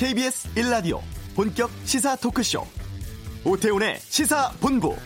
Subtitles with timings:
[0.00, 1.00] KBS 1라디오
[1.36, 2.62] 본격 시사 토크쇼
[3.44, 4.96] 오태훈의 시사본부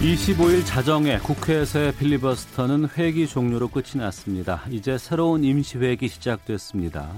[0.00, 4.62] (25일) 자정에 국회에서의 필리버스터는 회기 종료로 끝이 났습니다.
[4.70, 7.12] 이제 새로운 임시회기 시작됐습니다.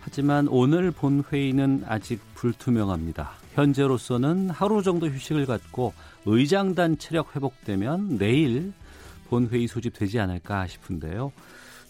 [0.00, 3.43] 하지만 오늘 본회의는 아직 불투명합니다.
[3.54, 5.94] 현재로서는 하루 정도 휴식을 갖고
[6.26, 8.72] 의장단 체력 회복되면 내일
[9.28, 11.32] 본회의 소집되지 않을까 싶은데요.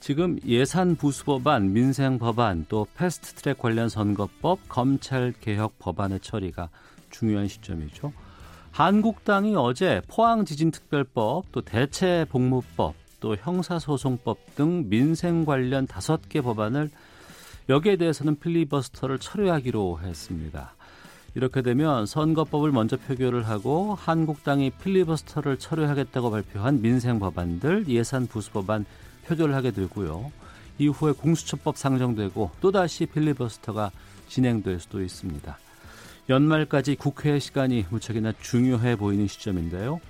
[0.00, 6.68] 지금 예산 부수 법안, 민생 법안, 또 패스트 트랙 관련 선거법, 검찰 개혁 법안의 처리가
[7.10, 8.12] 중요한 시점이죠.
[8.70, 16.42] 한국당이 어제 포항 지진 특별법, 또 대체 복무법, 또 형사소송법 등 민생 관련 다섯 개
[16.42, 16.90] 법안을
[17.70, 20.74] 여기에 대해서는 필리버스터를 철회하기로 했습니다.
[21.34, 28.84] 이렇게 되면 선거법을 먼저 표결을 하고 한국당이 필리버스터를 철회하겠다고 발표한 민생 법안들 예산 부수 법안
[29.26, 30.30] 표결을 하게 되고요.
[30.78, 33.90] 이후에 공수처법 상정되고 또다시 필리버스터가
[34.28, 35.58] 진행될 수도 있습니다.
[36.28, 40.00] 연말까지 국회 시간이 무척이나 중요해 보이는 시점인데요.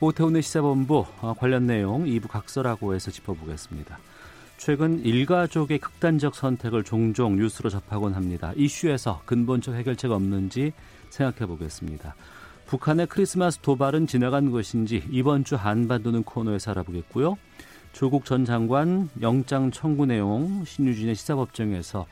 [0.00, 3.98] 오태훈의 시사본부 어, 관련 내용 2부 각설하고 해서 짚어보겠습니다.
[4.56, 8.52] 최근 일가족의 극단적 선택을 종종 뉴스로 접하곤 합니다.
[8.56, 10.72] 이슈에서 근본적 해결책 없는지
[11.10, 12.14] 생각해 보겠습니다.
[12.66, 17.36] 북한의 크리스마스 도발은 지나간 것인지 이번 주 한반도는 코너에서 알아보겠고요.
[17.92, 22.06] 조국 전 장관 영장 청구 내용 신유진의 시사법정에서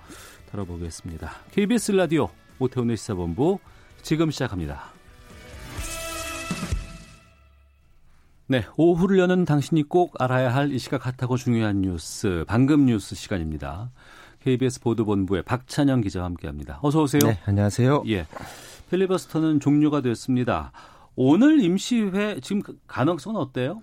[0.51, 1.33] 다뤄보겠습니다.
[1.51, 3.59] KBS 라디오 오태훈의 시사본부
[4.03, 4.92] 지금 시작합니다.
[8.53, 13.91] 네, 오후를 여는 당신이 꼭 알아야 할 이 시각 핫하고 중요한 뉴스, 방금 뉴스 시간입니다.
[14.45, 16.79] KBS 보도본부의 박찬영 기자와 함께합니다.
[16.83, 17.21] 어서 오세요.
[17.23, 18.05] 네, 안녕하세요.
[18.09, 18.27] 예,
[18.91, 20.71] 필리버스터는 종료가 됐습니다.
[21.17, 23.81] 오늘 임시회 지금 그 가능성은 어때요?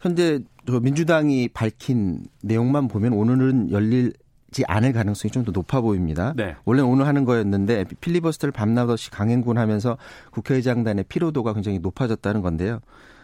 [0.00, 4.14] 현재 민주당이 밝힌 내용만 보면 오늘은 열릴
[4.50, 6.34] 지 않을 가능성이 좀 더 높아 보입니다.
[6.36, 6.56] 네.
[6.64, 9.96] 원래 오늘 하는 거였는데 필리버스터를 밤낮 없이 강행군하면서
[10.32, 12.80] 국회의장단의 피로도가 굉장히 높아졌다는 건데요.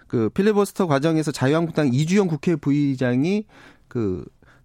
[0.09, 3.45] 그 필리버스터 과정에서 자유한국당 이주영 국회 부의장이
[3.87, 4.25] 그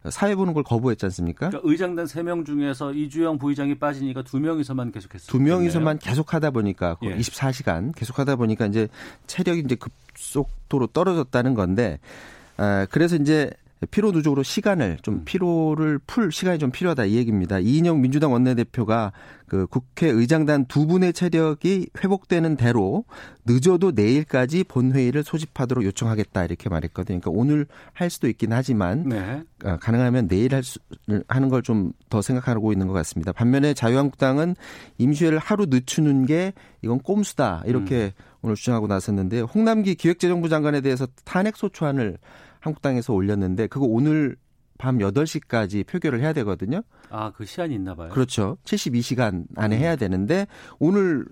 [0.10, 1.50] 사회 보는 걸 거부했지 않습니까?
[1.50, 5.40] 그러니까 의장단 3명 중에서 이주영 부의장이 빠지니까 2명이서만 계속했어요.
[5.40, 7.16] 2명이서만 계속 하다 보니까 예.
[7.16, 8.88] 24시간 계속 하다 보니까 이제
[9.28, 12.00] 체력이 이제 급속도로 떨어졌다는 건데
[12.58, 13.50] 아 그래서 이제
[13.92, 15.22] 피로 누적으로 시간을 좀 음.
[15.26, 17.60] 피로를 풀 시간이 좀 필요하다 이 얘기입니다.
[17.60, 19.12] 이인영 민주당 원내대표가
[19.48, 23.04] 그 국회 의장단 두 분의 체력이 회복되는 대로
[23.46, 27.20] 늦어도 내일까지 본회의를 소집하도록 요청하겠다 이렇게 말했거든요.
[27.20, 29.44] 그러니까 오늘 할 수도 있긴 하지만 네.
[29.64, 30.80] 어, 가능하면 내일 할 수,
[31.28, 33.32] 하는 걸 좀 더 생각하고 있는 것 같습니다.
[33.32, 34.56] 반면에 자유한국당은
[35.00, 38.24] 임시회를 하루 늦추는 게 이건 꼼수다 이렇게 음.
[38.44, 42.18] 오늘 주장하고 나섰는데 홍남기 기획재정부 장관에 대해서 탄핵 소추안을
[42.64, 44.38] 한국당에서 올렸는데 그거 오늘
[44.78, 46.82] 밤 8시까지 표결을 해야 되거든요.
[47.10, 48.10] 아, 그 시한이 있나 봐요.
[48.10, 48.58] 그렇죠.
[48.64, 50.48] 72시간 안에 해야 되는데
[50.80, 51.26] 오늘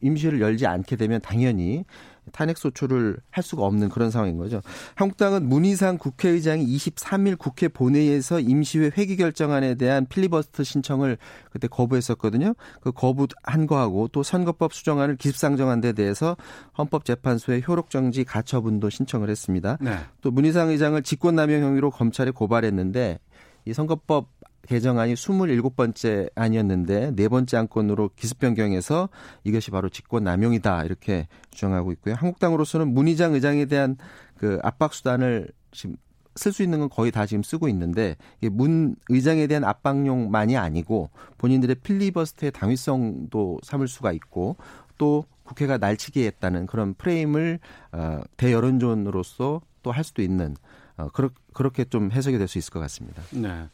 [0.00, 1.84] 임시회를 열지 않게 되면 당연히
[2.32, 4.60] 탄핵 소추를 할 수가 없는 그런 상황인 거죠.
[4.94, 11.18] 한국당은 문희상 국회의장이 23일 국회 본회의에서 임시회 회기 결정안에 대한 필리버스터 신청을
[11.50, 12.54] 그때 거부했었거든요.
[12.80, 16.36] 그 거부한 거하고 또 선거법 수정안을 기습상정한 데 대해서
[16.78, 19.78] 헌법재판소에 효력정지 가처분도 신청을 했습니다.
[19.80, 19.96] 네.
[20.20, 23.18] 또 문희상 의장을 직권남용 혐의로 검찰에 고발했는데
[23.66, 24.28] 이 선거법
[24.66, 29.08] 개정안이 27번째 안이었는데 네 번째 안건으로 기습 변경해서
[29.44, 32.14] 이것이 바로 직권 남용이다 이렇게 주장하고 있고요.
[32.14, 33.96] 한국당으로서는 문희장 의장에 대한
[34.36, 35.96] 그 압박 수단을 지금
[36.36, 41.10] 쓸 수 있는 건 거의 다 지금 쓰고 있는데 이게 문 의장에 대한 압박용만이 아니고
[41.38, 44.56] 본인들의 필리버스트의 당위성도 삼을 수가 있고
[44.96, 47.58] 또 국회가 날치기 했다는 그런 프레임을
[47.92, 50.56] 어, 대여론전으로서 또 할 수도 있는
[50.96, 53.22] 어, 그렇, 그렇게 좀 해석이 될 수 있을 것 같습니다.
[53.30, 53.66] 네.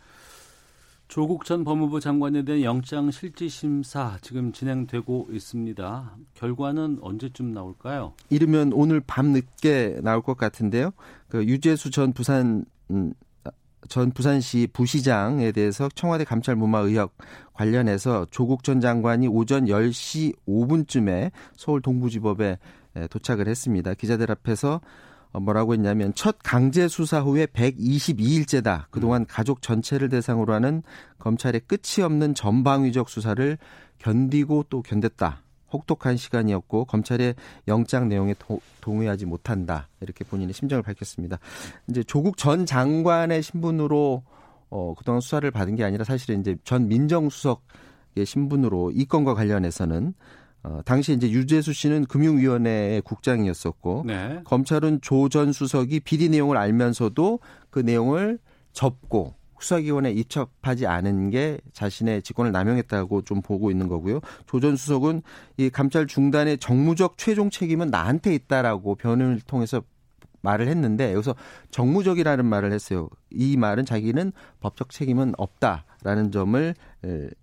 [1.09, 6.17] 조국 전 법무부 장관에 대한 영장 실질 심사 지금 진행되고 있습니다.
[6.35, 8.15] 결과는 언제쯤 나올까요?
[8.29, 10.91] 이르면 오늘 밤 늦게 나올 것 같은데요.
[11.29, 13.13] 그 유재수 전 부산 음,
[13.89, 17.17] 전 부산시 부시장에 대해서 청와대 감찰 무마 의혹
[17.53, 22.59] 관련해서 조국 전 장관이 오전 10시 5분쯤에 서울 동부지법에
[23.11, 23.95] 도착을 했습니다.
[23.95, 24.81] 기자들 앞에서 어,
[25.41, 28.85] 뭐라고 했냐면 첫 강제 수사 후에 122일째다.
[28.91, 29.27] 그동안 음.
[29.29, 30.83] 가족 전체를 대상으로 하는
[31.19, 33.59] 검찰의 끝이 없는 전방위적 수사를
[33.99, 35.37] 견디고 또 견뎠다.
[35.73, 37.35] 혹독한 시간이었고 검찰의
[37.69, 39.89] 영장 내용에 도, 동의하지 못한다.
[40.01, 41.39] 이렇게 본인의 심정을 밝혔습니다.
[41.89, 44.23] 이제 조국 전 장관의 신분으로
[44.71, 50.15] 어 그동안 수사를 받은 게 아니라 사실은 이제 전 민정수석의 신분으로 이 건과 관련해서는
[50.67, 54.41] 어, 당시 이제 유재수 씨는 금융위원회의 국장이었었고 네.
[54.45, 57.39] 검찰은 조 전 수석이 비리 내용을 알면서도
[57.71, 58.39] 그 내용을
[58.73, 64.21] 접고 수사기관에 입첩하지 않은 게 자신의 직권을 남용했다고 좀 보고 있는 거고요.
[64.47, 65.23] 조 전 수석은
[65.57, 69.83] 이 감찰 중단의 정무적 최종 책임은 나한테 있다라고 변을 통해서
[70.43, 71.35] 말을 했는데 여기서
[71.71, 73.09] 정무적이라는 말을 했어요.
[73.31, 76.75] 이 말은 자기는 법적 책임은 없다라는 점을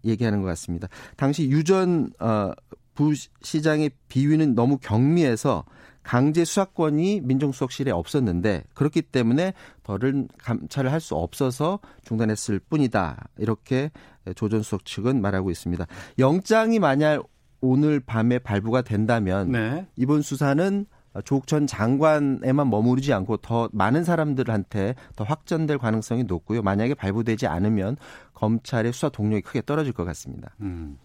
[0.05, 0.87] 얘기하는 것 같습니다.
[1.17, 2.51] 당시 유전 어,
[2.95, 5.65] 부시장의 비위는 너무 경미해서
[6.03, 9.53] 강제 수사권이 민정수석실에 없었는데 그렇기 때문에
[9.83, 13.29] 벌은 감찰을 할 수 없어서 중단했을 뿐이다.
[13.37, 13.89] 이렇게
[14.35, 15.85] 조전 수석 측은 말하고 있습니다.
[16.19, 17.23] 영장이 만약
[17.61, 19.87] 오늘 밤에 발부가 된다면 네.
[19.95, 20.85] 이번 수사는
[21.23, 26.61] 조국 전 장관에만 머무르지 않고 더 많은 사람들한테 더 확전될 가능성이 높고요.
[26.63, 27.97] 만약에 발부되지 않으면
[28.33, 30.55] 검찰의 수사 동력이 크게 떨어질 것 같습니다.
[30.61, 30.97] 음.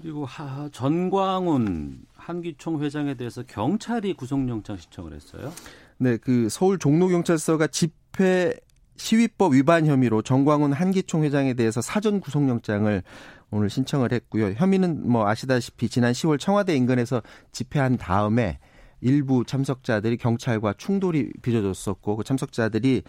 [0.00, 5.52] 그리고 하, 전광훈 한기총 회장에 대해서 경찰이 구속영장 신청을 했어요.
[5.98, 8.54] 네, 그 서울 종로경찰서가 집회
[8.96, 13.02] 시위법 위반 혐의로 정광훈 한기총 회장에 대해서 사전 구속영장을
[13.50, 14.52] 오늘 신청을 했고요.
[14.56, 17.22] 혐의는 뭐 아시다시피 지난 10월 청와대 인근에서
[17.52, 18.58] 집회한 다음에
[19.00, 23.02] 일부 참석자들이 경찰과 충돌이 빚어졌었고 그 참석자들이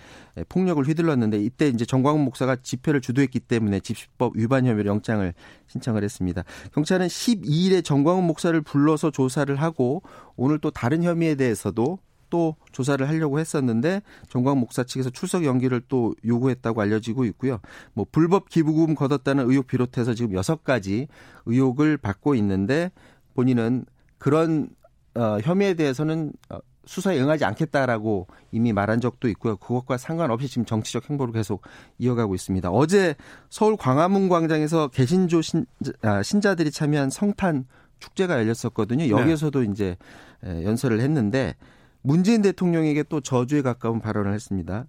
[0.50, 5.34] 폭력을 휘둘렀는데 이때 이제 정광훈 목사가 집회를 주도했기 때문에 집시법 위반 혐의로 영장을
[5.68, 6.44] 신청을 했습니다.
[6.74, 10.02] 경찰은 12일에 정광훈 목사를 불러서 조사를 하고
[10.36, 12.00] 오늘 또 다른 혐의에 대해서도
[12.32, 17.60] 또 조사를 하려고 했었는데 정광 목사 측에서 출석 연기를 또 요구했다고 알려지고 있고요.
[17.94, 21.08] 뭐 불법 기부금 걷었다는 의혹 비롯해서 지금 여섯 가지
[21.46, 22.92] 의혹을 받고 있는데
[23.36, 23.86] 본인은
[24.18, 24.70] 그런
[25.16, 29.56] 어, 혐의에 대해서는 어, 수사에 응하지 않겠다라고 이미 말한 적도 있고요.
[29.58, 31.62] 그것과 상관없이 지금 정치적 행보를 계속
[32.00, 32.70] 이어가고 있습니다.
[32.72, 33.16] 어제
[33.50, 35.66] 서울 광화문 광장에서 개신조 신,
[36.02, 37.66] 아, 신자들이 참여한 성탄
[38.00, 39.04] 축제가 열렸었거든요.
[39.04, 39.10] 네.
[39.10, 39.68] 여기에서도 네.
[39.72, 39.98] 이제
[40.44, 41.56] 연설을 했는데
[42.02, 44.88] 문재인 대통령에게 또 저주에 가까운 발언을 했습니다.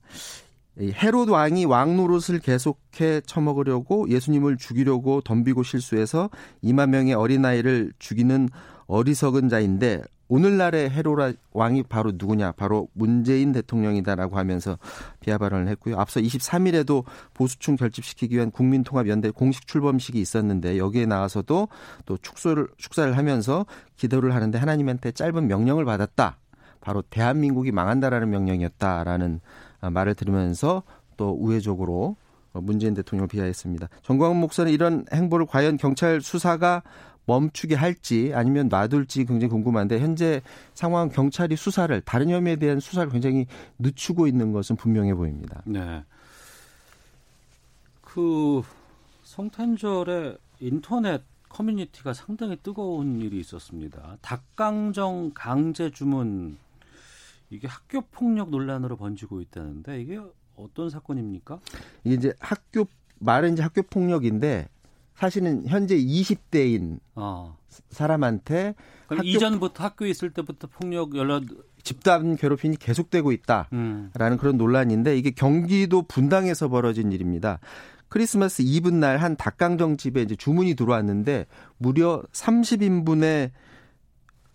[0.81, 6.31] 헤롯 왕이 왕 노릇을 계속해 처먹으려고 예수님을 죽이려고 덤비고 실수해서
[6.65, 8.49] 2만 명의 어린아이를 죽이는
[8.87, 12.53] 어리석은 자인데 오늘날의 헤로라 왕이 바로 누구냐?
[12.53, 14.79] 바로 문재인 대통령이다라고 하면서
[15.21, 15.99] 비하 발언을 했고요.
[15.99, 21.69] 앞서 23일에도 보수층 결집시키기 위한 국민통합연대 공식 출범식이 있었는데 여기에 나와서도
[22.07, 26.39] 또 축소를 축사를 하면서 기도를 하는데 하나님한테 짧은 명령을 받았다.
[26.81, 29.41] 바로 대한민국이 망한다라는 명령이었다라는
[29.91, 30.83] 말을 들으면서
[31.19, 32.17] 또 우회적으로
[32.55, 33.89] 문재인 대통령을 비하했습니다.
[34.03, 36.83] 정광훈 목사는 이런 행보를 과연 경찰 수사가
[37.27, 40.43] 멈추게 할지 아니면 놔둘지 굉장히 궁금한데 현재
[40.75, 43.47] 상황 경찰이 수사를 다른 혐의에 대한 수사를 굉장히
[43.79, 45.63] 늦추고 있는 것은 분명해 보입니다.
[45.65, 46.05] 네.
[48.01, 48.63] 그
[49.25, 54.17] 성탄절에 인터넷 커뮤니티가 상당히 뜨거운 일이 있었습니다.
[54.21, 56.57] 닭강정 강제 주문
[57.51, 60.21] 이게 학교 폭력 논란으로 번지고 있다는데 이게
[60.57, 61.61] 어떤 사건입니까?
[62.05, 62.87] 이게 이제 학교
[63.19, 64.69] 말은 이제 학교 폭력인데
[65.23, 67.57] 사실은 현재 20대인 어.
[67.91, 68.75] 사람한테
[69.07, 71.45] 학교, 이전부터 학교에 있을 때부터 폭력 연락
[71.85, 74.37] 집단 괴롭힘이 계속되고 있다라는 음.
[74.41, 77.61] 그런 논란인데 이게 경기도 분당에서 벌어진 일입니다.
[78.09, 81.47] 크리스마스 이브 날 한 닭강정 집에 이제 주문이 들어왔는데
[81.79, 83.53] 무려 30인분의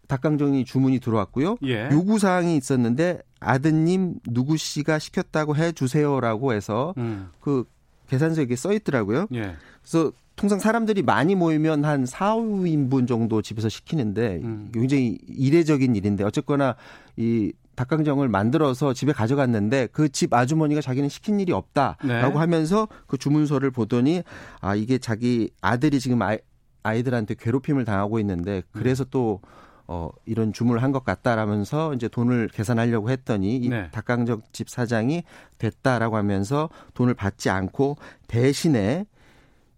[0.08, 1.60] 닭강정이 주문이 들어왔고요.
[1.64, 1.88] 예.
[1.94, 7.30] 요구 사항이 있었는데 아드님 누구 씨가 시켰다고 해 주세요라고 해서 음.
[7.40, 7.64] 그
[8.10, 9.28] 계산서에 써 있더라고요.
[9.34, 9.56] 예.
[9.82, 14.70] 그래서 통상 사람들이 많이 모이면 한 4, 5인분 정도 집에서 시키는데 음.
[14.74, 16.76] 굉장히 이례적인 일인데 어쨌거나
[17.18, 22.40] 이 닭강정을 만들어서 집에 가져갔는데 그 집 아주머니가 자기는 시킨 일이 없다라고 네.
[22.40, 24.24] 하면서 그 주문서를 보더니
[24.62, 26.38] 아 이게 자기 아들이 지금 아이,
[26.84, 29.10] 아이들한테 괴롭힘을 당하고 있는데 그래서 음.
[29.12, 29.42] 또
[29.88, 33.90] 어, 이런 주문을 한 것 같다라면서 이제 돈을 계산하려고 했더니 이 네.
[33.92, 35.24] 닭강정 집 사장이
[35.58, 39.06] 됐다라고 하면서 돈을 받지 않고 대신에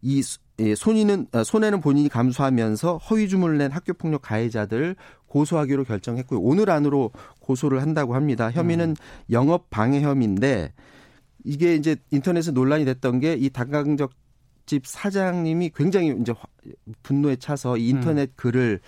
[0.02, 0.22] 이
[0.60, 4.96] 예, 손이는 아, 손해는 본인이 감수하면서 허위 주문을 낸 학교 폭력 가해자들
[5.28, 6.40] 고소하기로 결정했고요.
[6.40, 8.52] 오늘 안으로 고소를 한다고 합니다.
[8.52, 8.96] 혐의는 음.
[9.32, 10.74] 영업 방해 혐의인데
[11.46, 14.10] 이게 이제 인터넷에 논란이 됐던 게 이 닭강정
[14.66, 16.34] 집 사장님이 굉장히 이제
[17.02, 18.34] 분노에 차서 이 인터넷 음.
[18.36, 18.80] 글을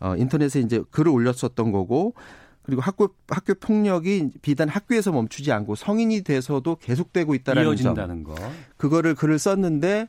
[0.00, 2.14] 어 인터넷에 이제 글을 올렸었던 거고
[2.62, 8.34] 그리고 학교 학교 폭력이 비단 학교에서 멈추지 않고 성인이 돼서도 계속되고 있다라는 이어진다는 점.
[8.34, 8.34] 거.
[8.76, 10.08] 그거를 글을 썼는데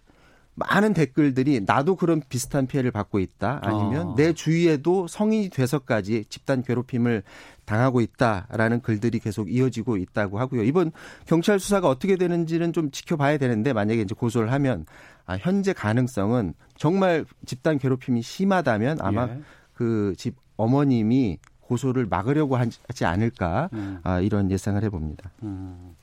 [0.56, 3.60] 많은 댓글들이 나도 그런 비슷한 피해를 받고 있다.
[3.64, 4.16] 아니면 어.
[4.16, 7.24] 내 주위에도 성인이 돼서까지 집단 괴롭힘을
[7.66, 10.64] 당하고 있다라는 글들이 계속 이어지고 있다고 하고요.
[10.64, 10.92] 이번
[11.26, 14.86] 경찰 수사가 어떻게 되는지는 좀 지켜봐야 되는데 만약에 이제 고소를 하면
[15.26, 19.42] 아, 현재 가능성은 정말 집단 괴롭힘이 심하다면 아마 예.
[19.74, 24.00] 그집 어머님이 고소를 막으려고 하지 않을까 음.
[24.04, 25.32] 아, 이런 예상을 해봅니다.
[25.44, 25.96] 음,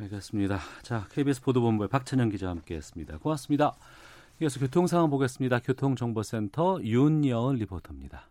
[0.00, 0.58] 알겠습니다.
[0.82, 3.18] 자, KBS 보도본부의 박찬영 기자와 함께했습니다.
[3.18, 3.76] 고맙습니다.
[4.40, 5.58] 이어서 교통 상황 보겠습니다.
[5.60, 8.28] 교통정보센터 윤여은 리포터입니다.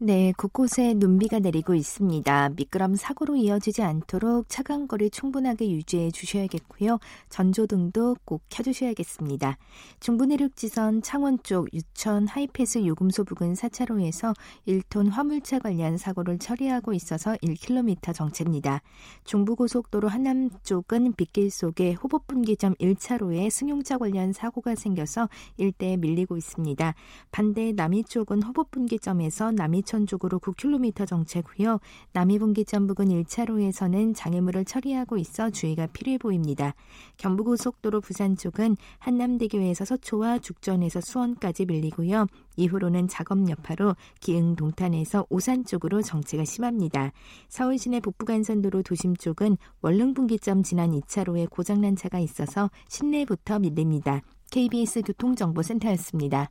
[0.00, 2.50] 네, 곳곳에 눈비가 내리고 있습니다.
[2.50, 7.00] 미끄럼 사고로 이어지지 않도록 차간 거리 충분하게 유지해 주셔야겠고요.
[7.30, 9.58] 전조등도 꼭 켜주셔야겠습니다.
[9.98, 14.36] 중부내륙지선 창원 쪽 유천 하이패스 요금소 부근 4차로에서
[14.68, 18.82] 1톤 화물차 관련 사고를 처리하고 있어서 1km 정체입니다.
[19.24, 26.94] 중부고속도로 하남 쪽은 빗길 속에 호법분기점 1차로에 승용차 관련 사고가 생겨서 일대에 밀리고 있습니다.
[27.32, 31.80] 반대 남이 쪽은 호법분기점에서 남이 천 쪽으로 9km 정체고요.
[32.12, 36.74] 남이분기점 부근 1차로에서는 장애물을 처리하고 있어 주의가 필요해 보입니다.
[37.16, 42.26] 경부고속도로 부산 쪽은 한남대교에서 서초와 죽전에서 수원까지 밀리고요.
[42.56, 47.12] 이후로는 작업 여파로 기흥 동탄에서 오산 쪽으로 정체가 심합니다.
[47.48, 54.20] 서울 시내 북부간선도로 도심 쪽은 월릉분기점 지난 2차로에 고장난 차가 있어서 신내부터 밀립니다.
[54.50, 56.50] KBS 교통정보센터였습니다.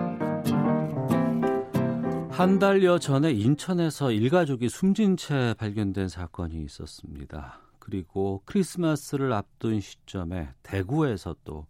[2.41, 7.59] 한 달여 전에 인천에서 일가족이 숨진 채 발견된 사건이 있었습니다.
[7.79, 11.67] 그리고 크리스마스를 앞둔 시점에 대구에서 또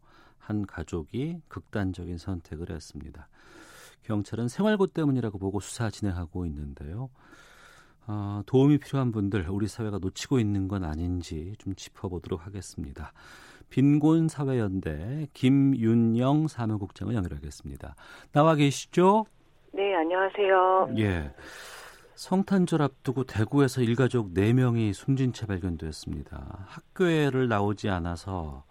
[0.51, 3.29] 한 가족이 극단적인 선택을 했습니다.
[4.03, 7.09] 경찰은 생활고 때문이라고 보고 수사 진행하고 있는데요.
[8.07, 13.13] 어, 도움이 필요한 분들 우리 사회가 놓치고 있는 건 아닌지 좀 짚어보도록 하겠습니다.
[13.69, 17.95] 빈곤 사회연대 김윤영 사무국장을 연결하겠습니다.
[18.33, 19.25] 나와 계시죠?
[19.73, 20.95] 네, 안녕하세요.
[20.97, 21.31] 예.
[22.15, 26.65] 성탄절 앞두고 대구에서 일가족 4명이 숨진 채 발견됐습니다.
[26.67, 28.63] 학교에를 나오지 않아서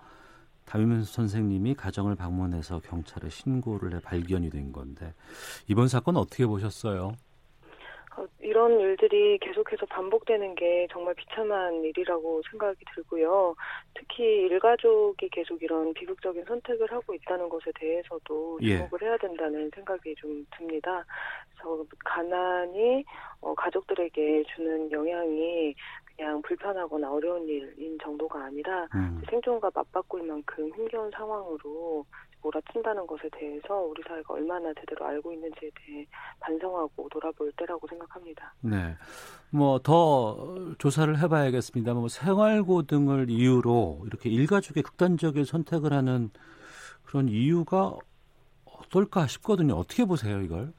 [0.66, 5.14] 담임 선생님이 가정을 방문해서 경찰에 신고를 해 발견이 된 건데
[5.66, 7.14] 이번 사건 어떻게 보셨어요?
[8.20, 13.54] 어, 이런 일들이 계속해서 반복되는 게 정말 비참한 일이라고 생각이 들고요.
[13.94, 18.76] 특히 일가족이 계속 이런 비극적인 선택을 하고 있다는 것에 대해서도 예.
[18.76, 21.04] 주목을 해야 된다는 생각이 좀 듭니다.
[21.54, 23.04] 그래서 가난이
[23.40, 25.74] 어, 가족들에게 주는 영향이
[26.14, 32.04] 그냥 불편하거나 어려운 일인 정도가 아니라 음, 생존과 맞바꿀 만큼 힘겨운 상황으로
[32.42, 36.06] 몰아친다는 것에 대해서 우리 사회가 얼마나 제대로 알고 있는지에 대해
[36.40, 38.54] 반성하고 돌아볼 때라고 생각합니다.
[38.60, 38.96] 네.
[39.50, 41.94] 뭐 더 조사를 해봐야겠습니다.
[41.94, 46.30] 뭐 생활고 등을 이유로 이렇게 일가족의 극단적인 선택을 하는
[47.04, 47.96] 그런 이유가
[48.64, 49.74] 어떨까 싶거든요.
[49.74, 50.72] 어떻게 보세요, 이걸?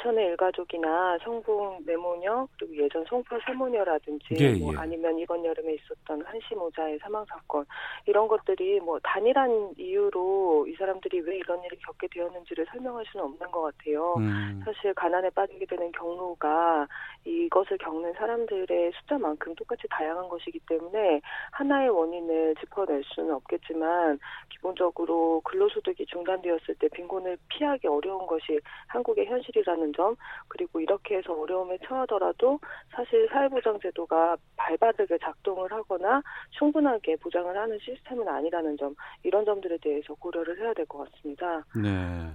[0.00, 4.78] 인천의 일가족이나 성북 내모녀 그리고 예전 송파 세모녀라든지 예, 뭐 예.
[4.78, 7.64] 아니면 이번 여름에 있었던 한시 모자의 사망 사건
[8.06, 13.50] 이런 것들이 뭐 단일한 이유로 이 사람들이 왜 이런 일을 겪게 되었는지를 설명할 수는 없는
[13.50, 14.14] 것 같아요.
[14.18, 16.88] 음, 사실 가난에 빠지게 되는 경로가
[17.24, 21.20] 이것을 겪는 사람들의 숫자만큼 똑같이 다양한 것이기 때문에
[21.52, 29.89] 하나의 원인을 짚어낼 수는 없겠지만 기본적으로 근로소득이 중단되었을 때 빈곤을 피하기 어려운 것이 한국의 현실이라는
[29.92, 30.16] 점
[30.48, 32.58] 그리고 이렇게 해서 어려움에 처하더라도
[32.90, 40.58] 사실 사회보장제도가 발바르게 작동을 하거나 충분하게 보장을 하는 시스템은 아니라는 점 이런 점들에 대해서 고려를
[40.60, 41.64] 해야 될 것 같습니다.
[41.76, 42.32] 네.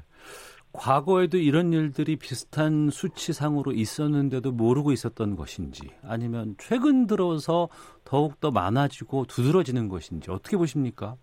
[0.74, 7.70] 과거에도 이런 일들이 비슷한 수치상으로 있었는데도 모르고 있었던 것인지 아니면 최근 들어서
[8.04, 11.16] 더욱더 많아지고 두드러지는 것인지 어떻게 보십니까?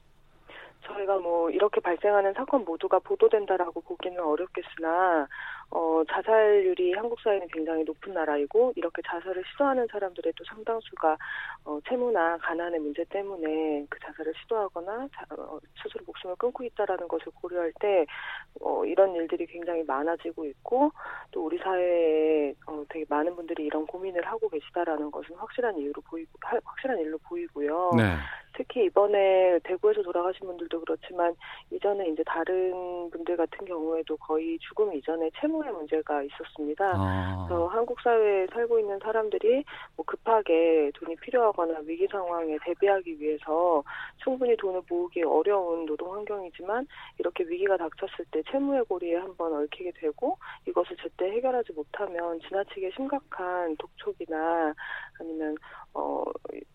[0.87, 5.29] 저희가 뭐 이렇게 발생하는 사건 모두가 보도된다라고 보기는 어렵겠으나
[5.75, 11.17] 어, 자살률이 한국 사회는 굉장히 높은 나라이고 이렇게 자살을 시도하는 사람들의 또 상당수가
[11.65, 17.33] 어, 채무나 가난의 문제 때문에 그 자살을 시도하거나 자, 어, 스스로 목숨을 끊고 있다라는 것을
[17.41, 18.05] 고려할 때
[18.61, 20.93] 어, 이런 일들이 굉장히 많아지고 있고
[21.31, 26.31] 또 우리 사회에 어, 되게 많은 분들이 이런 고민을 하고 계시다라는 것은 확실한 이유로 보이고
[26.43, 27.93] 하- 확실한 일로 보이고요.
[27.97, 28.17] 네.
[29.03, 31.35] 이번에 대구에서 돌아가신 분들도 그렇지만
[31.71, 36.93] 이전에 이제 다른 분들 같은 경우에도 거의 죽음 이전에 채무의 문제가 있었습니다.
[36.95, 37.47] 아.
[37.49, 39.65] 그래서 한국 사회에 살고 있는 사람들이
[39.97, 43.83] 뭐 급하게 돈이 필요하거나 위기 상황에 대비하기 위해서
[44.23, 46.87] 충분히 돈을 모으기 어려운 노동 환경이지만
[47.19, 53.77] 이렇게 위기가 닥쳤을 때 채무의 고리에 한번 얽히게 되고 이것을 제때 해결하지 못하면 지나치게 심각한
[53.79, 54.75] 독촉이나
[55.19, 55.57] 아니면
[55.95, 56.25] 어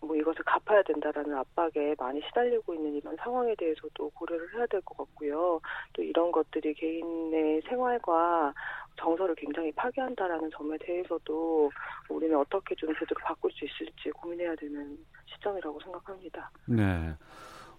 [0.07, 4.95] 뭐 이것을 갚아야 된다라는 압박에 많이 시달리고 있는 이런 상황에 대해서도 고려를 해야 될 것
[4.97, 5.59] 같고요.
[5.93, 8.53] 또 이런 것들이 개인의 생활과
[8.95, 11.69] 정서를 굉장히 파괴한다라는 점에 대해서도
[12.09, 16.49] 우리는 어떻게 좀 제대로 바꿀 수 있을지 고민해야 되는 시점이라고 생각합니다.
[16.65, 17.13] 네.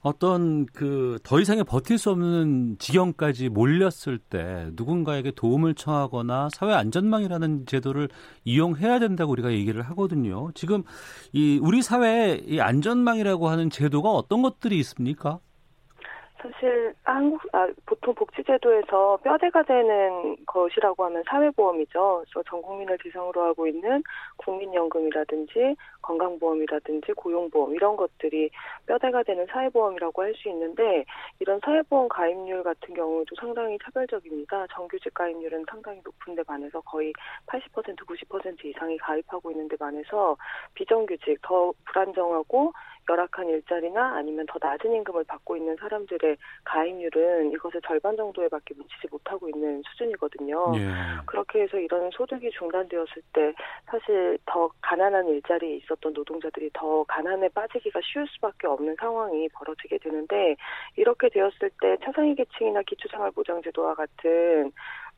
[0.00, 7.67] 어떤 그 더 이상의 버틸 수 없는 지경까지 몰렸을 때 누군가에게 도움을 청하거나 사회 안전망이라는
[7.67, 8.09] 제도를
[8.45, 10.50] 이용해야 된다고 우리가 얘기를 하거든요.
[10.55, 10.85] 지금
[11.33, 15.40] 이 우리 사회에 이 안전망이라고 하는 제도가 어떤 것들이 있습니까?
[16.40, 22.25] 사실 한국 아, 보통 복지제도에서 뼈대가 되는 것이라고 하면 사회보험이죠.
[22.25, 24.02] 그래서 전 국민을 대상으로 하고 있는
[24.37, 28.50] 국민연금이라든지 건강보험이라든지 고용보험 이런 것들이
[28.87, 31.04] 뼈대가 되는 사회보험이라고 할 수 있는데
[31.40, 34.66] 이런 사회보험 가입률 같은 경우도 상당히 차별적입니다.
[34.73, 37.12] 정규직 가입률은 상당히 높은데 반해서 거의
[37.47, 40.37] 80% 90% 이상이 가입하고 있는데 반해서
[40.75, 42.73] 비정규직 더 불안정하고
[43.09, 49.49] 열악한 일자리나 아니면 더 낮은 임금을 받고 있는 사람들의 가입률은 이것의 절반 정도에밖에 미치지 못하고
[49.49, 50.73] 있는 수준이거든요.
[50.77, 50.91] 예.
[51.27, 53.55] 그렇게 해서 이런 소득이 중단되었을 때
[53.87, 60.57] 사실 더 가난한 일자리에 있었던 노동자들이 더 가난에 빠지기가 쉬울 수밖에 없는 상황이 벌어지게 되는데
[60.97, 64.73] 이렇게 되었을 때 차상위 계층이나 기초생활보장제도와 같은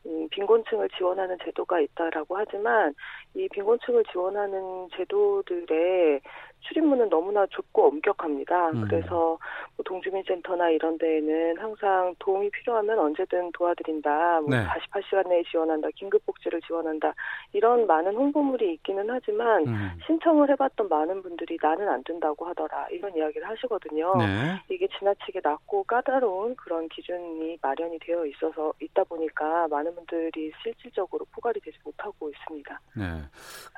[0.06, 2.94] 음, 빈곤층을 지원하는 제도가 있다라고 하지만
[3.34, 6.20] 이 빈곤층을 지원하는 제도들의
[6.60, 8.70] 출입문은 너무나 좁고 엄격합니다.
[8.70, 8.82] 음.
[8.82, 9.38] 그래서
[9.76, 14.40] 뭐 동주민센터나 이런 데에는 항상 도움이 필요하면 언제든 도와드린다.
[14.42, 14.64] 뭐 네.
[14.66, 15.88] 48시간 내에 지원한다.
[15.96, 17.14] 긴급복지를 지원한다.
[17.52, 19.90] 이런 많은 홍보물이 있기는 하지만 음.
[20.06, 22.88] 신청을 해봤던 많은 분들이 나는 안 된다고 하더라.
[22.90, 24.16] 이런 이야기를 하시거든요.
[24.18, 24.60] 네.
[24.68, 31.54] 이게 지나치게 낮고 까다로운 그런 기준이 마련이 되어 있어서 있다 보니까 많은 분들이 실질적으로 포괄이
[31.60, 32.80] 되지 못하고 있습니다.
[32.96, 33.04] 네.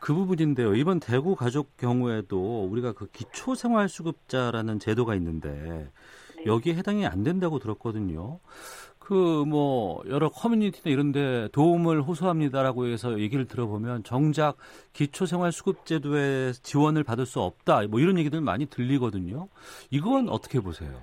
[0.01, 0.75] 그 부분인데요.
[0.75, 5.91] 이번 대구 가족 경우에도 우리가 그 기초생활수급자라는 제도가 있는데
[6.37, 6.47] 네.
[6.47, 8.41] 여기에 해당이 안 된다고 들었거든요.
[8.99, 14.57] 그 뭐 여러 커뮤니티나 이런데 도움을 호소합니다라고 해서 얘기를 들어보면 정작
[14.93, 19.49] 기초생활수급제도에 지원을 받을 수 없다 뭐 이런 얘기들 많이 들리거든요.
[19.91, 21.03] 이건 어떻게 보세요?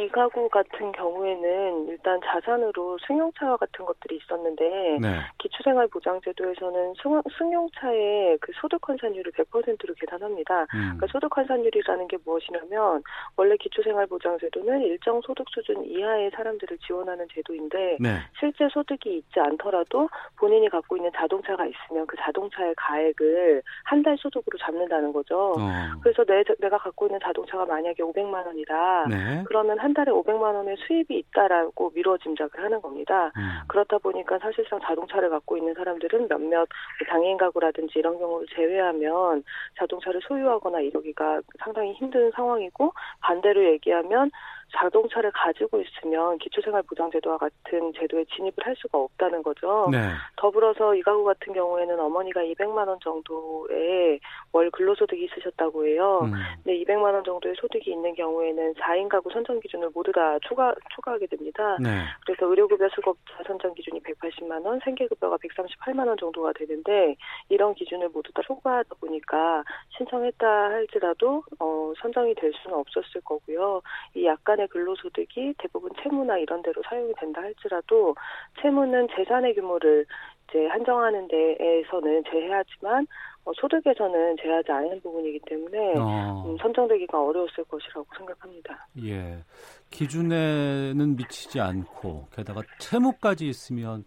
[0.00, 5.20] 이 가구 같은 경우에는 일단 자산으로 승용차 같은 것들이 있었는데 네.
[5.38, 6.94] 기초생활보장제도에서는
[7.38, 10.62] 승용차의 그 소득 환산율을 100%로 계산합니다.
[10.62, 10.66] 음.
[10.96, 13.02] 그러니까 소득 환산율이라는 게 무엇이냐면
[13.36, 18.18] 원래 기초생활보장제도는 일정 소득 수준 이하의 사람들을 지원하는 제도인데 네.
[18.38, 24.58] 실제 소득이 있지 않더라도 본인이 갖고 있는 자동차가 있으면 그 자동차의 가액을 한 달 소득으로
[24.58, 25.52] 잡는다는 거죠.
[25.58, 25.70] 어.
[26.02, 29.06] 그래서 내, 내가 갖고 있는 자동차가 만약에 500만 원이다.
[29.08, 29.44] 네.
[29.46, 33.32] 그러면 한한 달에 500만 원의 수입이 있다라고 미뤄 짐작을 하는 겁니다.
[33.36, 33.42] 음.
[33.66, 36.68] 그렇다 보니까 사실상 자동차를 갖고 있는 사람들은 몇몇
[37.08, 39.42] 장애인 가구라든지 이런 경우를 제외하면
[39.78, 44.30] 자동차를 소유하거나 이러기가 상당히 힘든 상황이고 반대로 얘기하면
[44.76, 49.88] 자동차를 가지고 있으면 기초생활보장제도와 같은 제도에 진입을 할 수가 없다는 거죠.
[49.90, 49.98] 네.
[50.36, 54.20] 더불어서 이 가구 같은 경우에는 어머니가 200만 원 정도의
[54.52, 56.20] 월 근로소득이 있으셨다고 해요.
[56.22, 56.32] 음.
[56.62, 61.26] 근데 200만 원 정도의 소득이 있는 경우에는 4인 가구 선정 기준을 모두 다 초과 초과하게
[61.26, 61.76] 됩니다.
[61.80, 62.04] 네.
[62.24, 67.16] 그래서 의료급여 수급자 선정 기준이 180만 원, 생계급여가 138만 원 정도가 되는데
[67.48, 69.64] 이런 기준을 모두 다 초과하다 보니까
[69.96, 73.82] 신청했다 할지라도 어, 선정이 될 수는 없었을 거고요.
[74.14, 78.14] 이 약간 기간의 근로소득이 대부분 채무나 이런 데로 사용이 된다 할지라도
[78.60, 80.04] 채무는 재산의 규모를
[80.48, 83.06] 이제 한정하는 데에서는 제외하지만
[83.44, 86.44] 어, 소득에서는 제하지 않는 부분이기 때문에 어.
[86.46, 88.86] 음, 선정되기가 어려웠을 것이라고 생각합니다.
[89.02, 89.42] 예,
[89.90, 94.04] 기준에는 미치지 않고 게다가 채무까지 있으면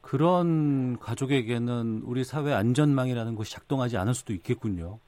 [0.00, 4.98] 그런 가족에게는 우리 사회 안전망이라는 것이 작동하지 않을 수도 있겠군요.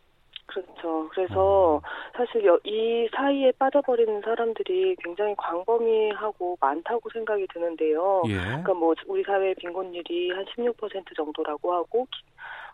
[0.55, 1.09] 그렇죠.
[1.11, 1.81] 그래서 음.
[2.17, 8.23] 사실 이 사이에 빠져버리는 사람들이 굉장히 광범위하고 많다고 생각이 드는데요.
[8.29, 8.37] 예.
[8.37, 12.07] 그러니까 뭐 우리 사회 빈곤율이 한 16% 정도라고 하고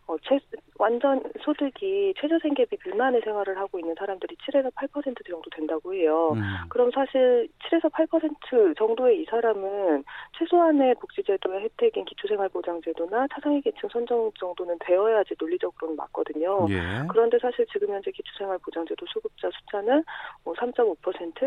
[0.06, 0.40] 어, 최,
[0.76, 6.32] 완전 소득이 최저생계비 미만의 생활을 하고 있는 사람들이 7에서 8% 정도 된다고 해요.
[6.34, 6.42] 음.
[6.68, 10.02] 그럼 사실 7에서 8% 정도의 이 사람은
[10.38, 16.66] 최소한의 복지제도의 혜택인 기초생활보장제도나 차상위계층 선정 정도는 되어야지 논리적으로는 맞거든요.
[16.70, 17.06] 예.
[17.08, 20.02] 그런데 사실 지금 현재 기초생활보장제도 수급자 숫자는
[20.44, 20.96] 뭐 3.5%,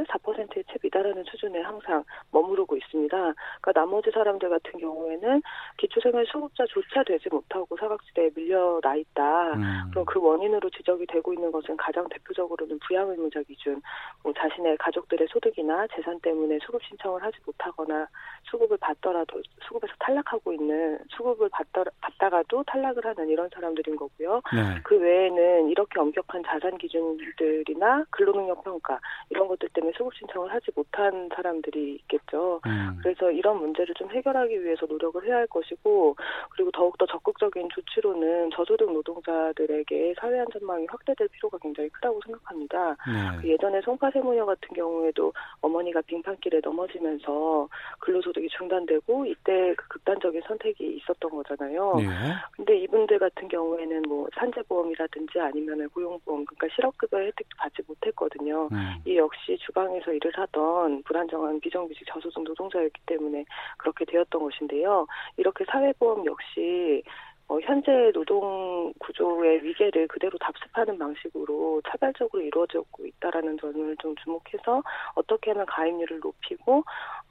[0.08, 3.18] 4%의 채 미달하는 수준에 항상 머무르고 있습니다.
[3.18, 5.42] 그러니까 나머지 사람들 같은 경우에는
[5.78, 9.54] 기초생활 수급자조차 되지 못하고 사각지대에 밀 려나 있다.
[9.54, 9.90] 음.
[9.92, 13.82] 그럼 그 원인으로 지적이 되고 있는 것은 가장 대표적으로는 부양의무자 기준,
[14.24, 18.08] 뭐 자신의 가족들의 소득이나 재산 때문에 수급 신청을 하지 못하거나
[18.44, 24.42] 수급을 받더라도 수급에서 탈락하고 있는 수급을 받더, 받다가도 탈락을 하는 이런 사람들인 거고요.
[24.54, 24.82] 네.
[24.84, 31.30] 그 외에는 이렇게 엄격한 자산 기준들이나 근로능력 평가 이런 것들 때문에 수급 신청을 하지 못한
[31.34, 32.62] 사람들이 있겠죠.
[32.66, 32.98] 음.
[33.02, 36.16] 그래서 이런 문제를 좀 해결하기 위해서 노력을 해야 할 것이고
[36.52, 37.23] 그리고 더욱더 적
[37.54, 42.96] 극적인 조치로는 저소득 노동자들에게 사회 안전망이 확대될 필요가 굉장히 크다고 생각합니다.
[43.08, 43.42] 네.
[43.42, 51.32] 그 예전에 송파세무녀 같은 경우에도 어머니가 빙판길에 넘어지면서 근로소득이 중단되고 이때 그 극단적인 선택이 있었던
[51.32, 51.96] 거잖아요.
[51.98, 52.06] 네.
[52.52, 58.68] 근데 이분들 같은 경우에는 뭐 산재보험이라든지 아니면 고용보험 그러니까 실업급여 혜택도 받지 못했거든요.
[58.72, 58.78] 네.
[59.06, 63.46] 이 역시 주방에서 일을 하던 불안정한 비정규직 저소득 노동자였기 때문에
[63.78, 65.06] 그렇게 되었던 것인데요.
[65.38, 67.04] 이렇게 사회보험 역시
[67.48, 74.82] 어, 현재 노동 구조의 위계를 그대로 답습하는 방식으로 차별적으로 이루어지고 있다라는 점을 좀 주목해서
[75.16, 76.84] 어떻게 하면 가입률을 높이고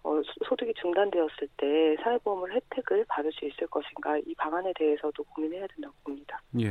[0.04, 5.94] 어, 소득이 중단되었을 때 사회보험을 혜택을 받을 수 있을 것인가 이 방안에 대해서도 고민해야 된다고
[6.04, 6.40] 봅니다.
[6.60, 6.68] 예.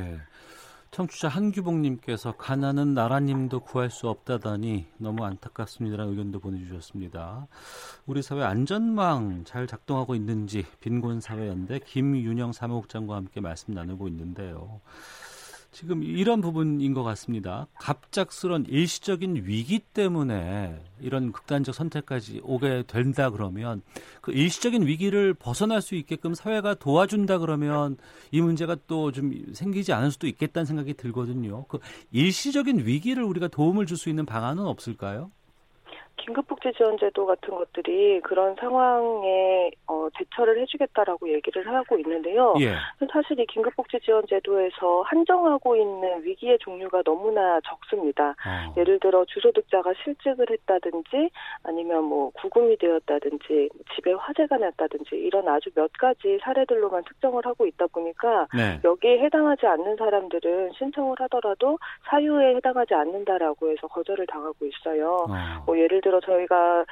[0.91, 7.47] 청취자 한규봉님께서 가난은 나라님도 구할 수 없다더니 너무 안타깝습니다라는 의견도 보내주셨습니다.
[8.05, 14.81] 우리 사회 안전망 잘 작동하고 있는지 빈곤 사회연대 김윤영 사무국장과 함께 말씀 나누고 있는데요.
[15.71, 17.65] 지금 이런 부분인 것 같습니다.
[17.79, 23.81] 갑작스런 일시적인 위기 때문에 이런 극단적 선택까지 오게 된다 그러면
[24.21, 27.97] 그 일시적인 위기를 벗어날 수 있게끔 사회가 도와준다 그러면
[28.31, 31.65] 이 문제가 또 좀 생기지 않을 수도 있겠다는 생각이 들거든요.
[31.65, 31.79] 그
[32.11, 35.31] 일시적인 위기를 우리가 도움을 줄 수 있는 방안은 없을까요?
[36.17, 42.53] 긴급복지지원제도 같은 것들이 그런 상황에 어, 대처를 해주겠다라고 얘기를 하고 있는데요.
[42.59, 42.75] 예.
[43.11, 48.29] 사실 이 긴급복지지원제도에서 한정하고 있는 위기의 종류가 너무나 적습니다.
[48.29, 48.73] 어.
[48.77, 51.29] 예를 들어 주소득자가 실직을 했다든지
[51.63, 57.87] 아니면 뭐 구금이 되었다든지 집에 화재가 났다든지 이런 아주 몇 가지 사례들로만 특정을 하고 있다
[57.87, 58.79] 보니까 네.
[58.83, 61.77] 여기에 해당하지 않는 사람들은 신청을 하더라도
[62.09, 65.25] 사유에 해당하지 않는다라고 해서 거절을 당하고 있어요.
[65.29, 65.63] 어.
[65.65, 66.85] 뭐 예를 들어 들어 저희가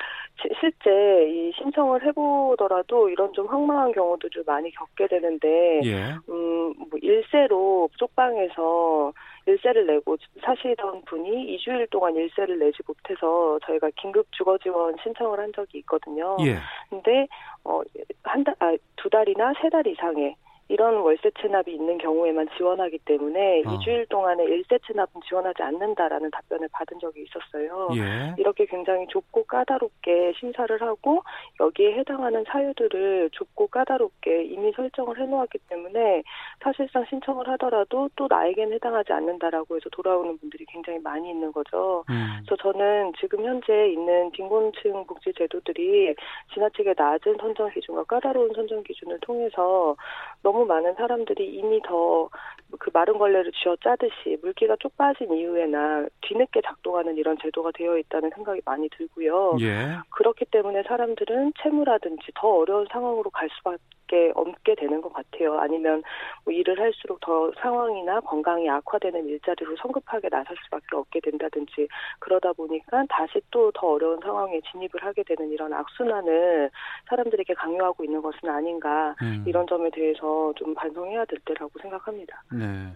[0.60, 6.14] 실제 이 신청을 해보더라도 이런 좀 황망한 경우도 좀 많이 겪게 되는데, 예.
[6.30, 9.12] 음, 뭐 일세로 쪽방에서
[9.48, 15.52] 일세를 내고 사시던 분이 2주일 동안 일세를 내지 못해서 저희가 긴급 주거 지원 신청을 한
[15.54, 16.38] 적이 있거든요.
[16.42, 16.58] 예.
[16.90, 17.28] 근데
[17.64, 17.82] 어
[18.24, 20.36] 한 달, 아, 두 달이나 세 달 이상의
[20.70, 23.70] 이런 월세 체납이 있는 경우에만 지원하기 때문에 어.
[23.72, 27.90] 2주일 동안에 일세 체납은 지원하지 않는다라는 답변을 받은 적이 있었어요.
[27.96, 28.36] 예.
[28.38, 31.24] 이렇게 굉장히 좁고 까다롭게 심사를 하고
[31.60, 36.22] 여기에 해당하는 사유들을 좁고 까다롭게 이미 설정을 해놓았기 때문에
[36.64, 42.06] 사실상 신청을 하더라도 또 나에겐 해당하지 않는다라고 해서 돌아오는 분들이 굉장히 많이 있는 거죠.
[42.10, 42.42] 음.
[42.46, 46.14] 그래서 저는 지금 현재 있는 빈곤층 복지 제도들이
[46.54, 49.96] 지나치게 낮은 선정 기준과 까다로운 선정 기준을 통해서
[50.42, 52.30] 너무 많은 사람들이 이미 더
[52.78, 58.30] 그 마른 걸레를 쥐어 짜듯이 물기가 쭉 빠진 이후에나 뒤늦게 작동하는 이런 제도가 되어 있다는
[58.36, 59.58] 생각이 많이 들고요.
[59.62, 59.98] 예.
[60.12, 65.60] 그렇기 때문에 사람들은 채무라든지 더 어려운 상황으로 갈 수밖에 수밖에 없게 되는 것 같아요.
[65.60, 66.04] 아니면
[66.44, 71.88] 뭐 일을 할수록 더 상황이나 건강이 악화되는 일자리로 성급하게 나설 수밖에 없게 된다든지
[72.20, 76.72] 그러다 보니까 다시 또 더 어려운 상황에 진입을 하게 되는 이런 악순환을
[77.08, 79.44] 사람들에게 강요하고 있는 것은 아닌가 음.
[79.46, 80.26] 이런 점에 대해서
[80.56, 82.44] 좀 반성해야 될 때라고 생각합니다.
[82.52, 82.96] 네.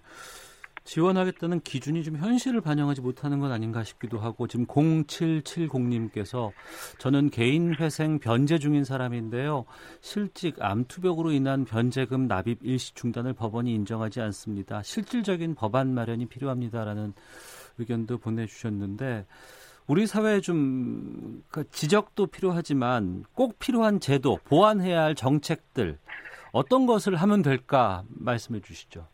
[0.84, 6.52] 지원하겠다는 기준이 좀 현실을 반영하지 못하는 건 아닌가 싶기도 하고 지금 0770님께서
[6.98, 9.66] 저는 개인 회생 변제 중인 사람인데요.
[10.02, 14.84] 실직 암투병으로 인한 변제금 납입 일시 중단을 법원이 인정하지 않습니다.
[14.84, 17.14] 실질적인 법안 마련이 필요합니다라는
[17.78, 19.26] 의견도 보내주셨는데
[19.88, 25.98] 우리 사회에 좀그 지적도 필요하지만 꼭 필요한 제도, 보완해야 할 정책들
[26.54, 29.06] 어떤 것을 하면 될까 말씀해 주시죠.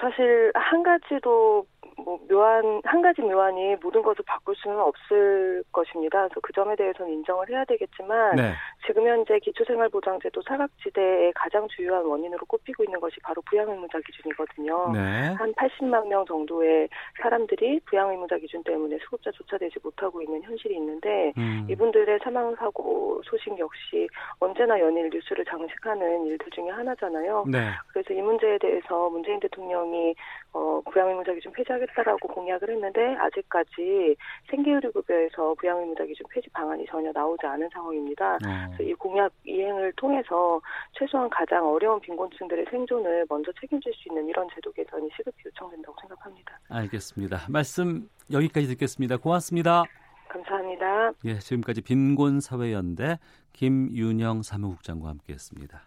[0.00, 1.64] 사실 한 가지도
[2.04, 6.20] 뭐 묘한 한 가지 묘안이 모든 것을 바꿀 수는 없을 것입니다.
[6.28, 8.52] 그래서 그 점에 대해서는 인정을 해야 되겠지만 네.
[8.86, 14.92] 지금 현재 기초생활보장제도 사각지대의 가장 주요한 원인으로 꼽히고 있는 것이 바로 부양의무자 기준이거든요.
[14.92, 15.34] 네.
[15.34, 16.88] 한 80만 명 정도의
[17.20, 21.66] 사람들이 부양의무자 기준 때문에 수급자조차 되지 못하고 있는 현실이 있는데 음.
[21.68, 24.08] 이분들의 사망 사고 소식 역시
[24.38, 27.44] 언제나 연일 뉴스를 장식하는 일들 중에 하나잖아요.
[27.48, 27.70] 네.
[27.92, 30.14] 그래서 이 문제에 대해서 문재인 대통령이
[30.52, 34.16] 어, 부양의무자 기준 폐지하겠 다라고 공약을 했는데 아직까지
[34.50, 38.34] 생계의료 급여에서 부양의무자 기준 폐지 방안이 전혀 나오지 않은 상황입니다.
[38.34, 38.38] 어.
[38.68, 40.60] 그래서 이 공약 이행을 통해서
[40.92, 46.58] 최소한 가장 어려운 빈곤층들의 생존을 먼저 책임질 수 있는 이런 제도 개선이 시급히 요청된다고 생각합니다.
[46.68, 47.38] 알겠습니다.
[47.48, 49.16] 말씀 여기까지 듣겠습니다.
[49.16, 49.84] 고맙습니다.
[50.28, 51.12] 감사합니다.
[51.24, 53.18] 예, 지금까지 빈곤사회연대
[53.52, 55.82] 김윤영 사무국장과 함께했습니다.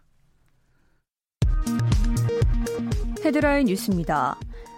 [3.23, 4.35] 헤드라인 뉴스입니다.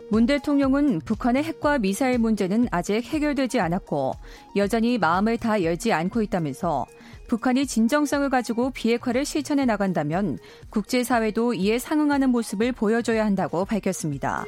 [0.09, 4.13] 문 대통령은 북한의 핵과 미사일 문제는 아직 해결되지 않았고
[4.55, 6.85] 여전히 마음을 다 열지 않고 있다면서
[7.27, 10.37] 북한이 진정성을 가지고 비핵화를 실천해 나간다면
[10.69, 14.45] 국제사회도 이에 상응하는 모습을 보여줘야 한다고 밝혔습니다.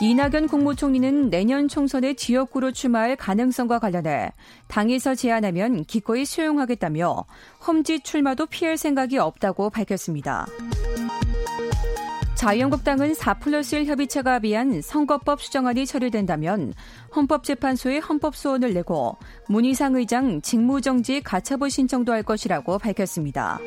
[0.00, 4.32] 이낙연 국무총리는 내년 총선에 지역구로 출마할 가능성과 관련해
[4.68, 7.24] 당에서 제안하면 기꺼이 수용하겠다며
[7.66, 10.46] 험지 출마도 피할 생각이 없다고 밝혔습니다.
[12.44, 16.74] 자유한국당은 4 플러스 1 협의체가 합의한 선거법 수정안이 처리된다면
[17.16, 19.16] 헌법재판소에 헌법소원을 내고
[19.48, 23.58] 문희상 의장 직무정지 가처분 신청도 할 것이라고 밝혔습니다.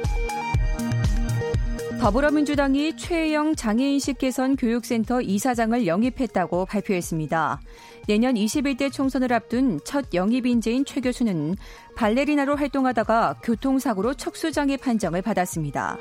[2.00, 7.60] 더불어민주당이 최혜영 장애인식 개선 교육센터 이사장을 영입했다고 발표했습니다.
[8.08, 11.56] 내년 21대 총선을 앞둔 첫 영입 인재인 최 교수는
[11.96, 15.98] 발레리나로 활동하다가 교통사고로 척수장애 판정을 받았습니다.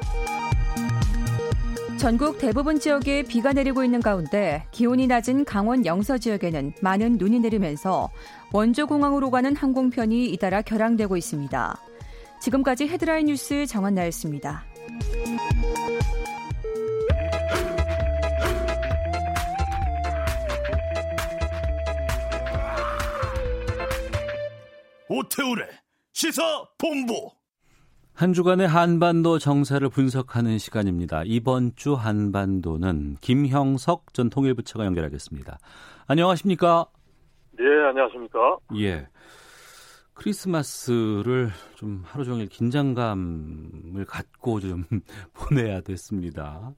[1.99, 8.11] 전국 대부분 지역에 비가 내리고 있는 가운데 기온이 낮은 강원 영서 지역에는 많은 눈이 내리면서
[8.53, 11.81] 원조공항으로 가는 항공편이 잇따라 결항되고 있습니다.
[12.41, 14.65] 지금까지 헤드라인 뉴스 정한나였습니다.
[25.09, 25.67] 오태우래
[26.13, 26.43] 시사
[26.79, 27.36] 본부
[28.17, 31.21] 한 주간의 한반도 정세를 분석하는 시간입니다.
[31.27, 35.59] 이번 주 한반도는 김형석 전 통일부처가 연결하겠습니다.
[36.07, 36.87] 안녕하십니까?
[37.59, 38.57] 네, 안녕하십니까?
[38.79, 39.07] 예.
[40.15, 44.85] 크리스마스를 좀 하루 종일 긴장감을 갖고 좀
[45.35, 46.73] 보내야 됐습니다.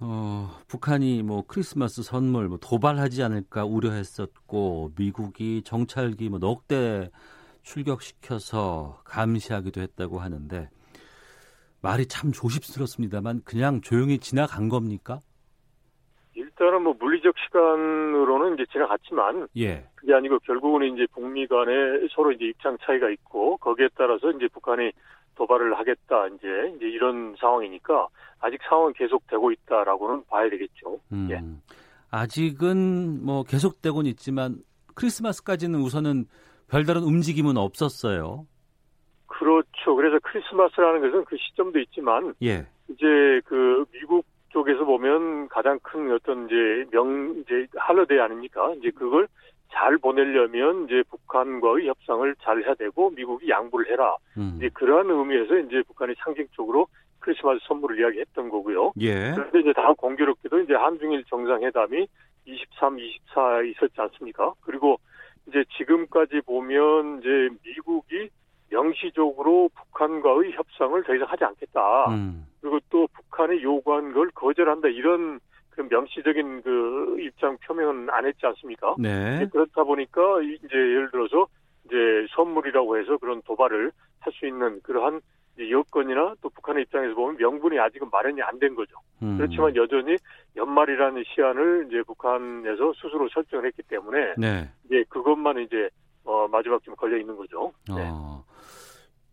[0.00, 7.10] 어, 북한이 뭐 크리스마스 선물 뭐 도발하지 않을까 우려했었고 미국이 정찰기 뭐 넉대
[7.68, 10.70] 출격시켜서 감시하기도 했다고 하는데
[11.82, 15.20] 말이 참 조심스럽습니다만 그냥 조용히 지나간 겁니까?
[16.34, 19.86] 일단은 뭐 물리적 시간으로는 이제 지나갔지만 예.
[19.94, 21.72] 그게 아니고 결국은 이제 북미 간에
[22.14, 24.90] 서로 이제 입장 차이가 있고 거기에 따라서 이제 북한이
[25.36, 28.08] 도발을 하겠다 이제 이제 이런 상황이니까
[28.40, 30.98] 아직 상황은 계속되고 있다라고는 봐야 되겠죠.
[31.12, 31.42] 음, 예.
[32.10, 34.62] 아직은 뭐 계속되고는 있지만
[34.94, 36.26] 크리스마스까지는 우선은
[36.70, 38.46] 별다른 움직임은 없었어요.
[39.26, 39.94] 그렇죠.
[39.94, 42.66] 그래서 크리스마스라는 것은 그 시점도 있지만 예.
[42.88, 48.72] 이제 그 미국 쪽에서 보면 가장 큰 어떤 이제 명 이제 할러데이 아닙니까?
[48.78, 49.28] 이제 그걸
[49.70, 54.16] 잘 보내려면 이제 북한과의 협상을 잘 해야 되고 미국이 양보를 해라.
[54.36, 54.54] 음.
[54.56, 56.86] 이제 그러한 의미에서 이제 북한이 상징적으로
[57.20, 58.92] 크리스마스 선물을 이야기했던 거고요.
[59.00, 59.32] 예.
[59.34, 62.06] 그런데 이제 다음 공교롭게도 이제 한중일 정상회담이
[62.46, 64.54] 23, 24 있었지 않습니까?
[64.62, 64.98] 그리고
[65.48, 68.28] 이제 지금까지 보면 이제 미국이
[68.70, 72.10] 명시적으로 북한과의 협상을 더 이상 하지 않겠다.
[72.10, 72.46] 음.
[72.60, 74.88] 그리고 또 북한이 요구한 걸 거절한다.
[74.88, 78.96] 이런 그 명시적인 그 입장 표명은 안 했지 않습니까?
[78.98, 79.46] 네.
[79.50, 81.46] 그렇다 보니까 이제 예를 들어서
[81.86, 85.20] 이제 선물이라고 해서 그런 도발을 할 수 있는 그러한
[85.70, 88.94] 여건이나 또 북한의 입장에서 보면 명분이 아직은 마련이 안 된 거죠.
[89.22, 89.36] 음.
[89.36, 90.16] 그렇지만 여전히
[90.56, 94.70] 연말이라는 시한을 이제 북한에서 스스로 설정을 했기 때문에 네.
[94.86, 95.88] 이제 그것만 이제
[96.24, 97.72] 어, 마지막 쯤 걸려 있는 거죠.
[97.88, 98.08] 네.
[98.12, 98.44] 어,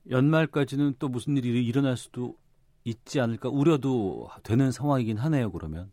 [0.10, 2.36] 연말까지는 또 무슨 일이 일어날 수도
[2.84, 5.52] 있지 않을까 우려도 되는 상황이긴 하네요.
[5.52, 5.92] 그러면.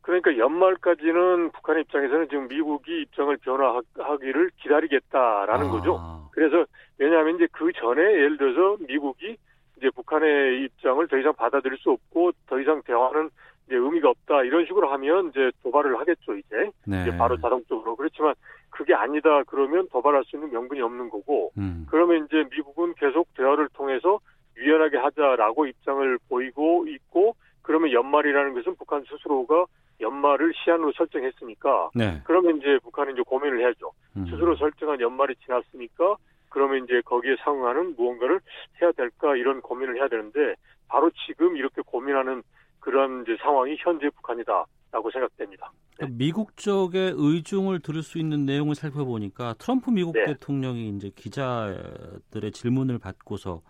[0.00, 5.70] 그러니까 연말까지는 북한 입장에서는 지금 미국이 입장을 변화하기를 기다리겠다라는 아.
[5.70, 6.28] 거죠.
[6.32, 6.66] 그래서
[6.98, 9.36] 왜냐하면 이제 그 전에 예를 들어서 미국이
[9.82, 13.30] 이제 북한의 입장을 더 이상 받아들일 수 없고 더 이상 대화는
[13.66, 17.02] 이제 의미가 없다 이런 식으로 하면 이제 도발을 하겠죠 이제, 네.
[17.02, 18.34] 이제 바로 자동적으로 그렇지만
[18.70, 21.86] 그게 아니다 그러면 도발할 수 있는 명분이 없는 거고 음.
[21.90, 24.20] 그러면 이제 미국은 계속 대화를 통해서
[24.56, 29.66] 유연하게 하자라고 입장을 보이고 있고 그러면 연말이라는 것은 북한 스스로가
[30.00, 32.20] 연말을 시한으로 설정했으니까 네.
[32.24, 33.90] 그러면 이제 북한은 이제 고민을 해야죠.
[34.16, 34.26] 음.
[34.26, 36.16] 스스로 설정한 연말이 지났으니까
[36.52, 38.40] 그러면 이제 거기에 상응하는 무언가를
[38.80, 40.54] 해야 될까 이런 고민을 해야 되는데
[40.86, 42.42] 바로 지금 이렇게 고민하는
[42.78, 45.72] 그런 이제 상황이 현재 북한이다라고 생각됩니다.
[45.98, 46.08] 네.
[46.10, 50.26] 미국 쪽의 의중을 들을 수 있는 내용을 살펴보니까 트럼프 미국 네.
[50.26, 53.62] 대통령이 이제 기자들의 질문을 받고서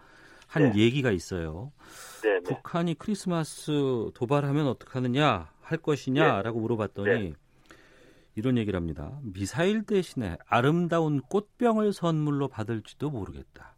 [0.49, 0.81] 한 네.
[0.81, 1.73] 얘기가 있어요.
[2.23, 2.41] 네, 네.
[2.43, 6.63] 북한이 크리스마스 도발하면 어떡하느냐 할 것이냐라고 네.
[6.63, 7.33] 물어봤더니 네.
[8.35, 9.13] 이런 얘기를 합니다.
[9.23, 13.75] 미사일 대신에 아름다운 꽃병을 선물로 받을지도 모르겠다.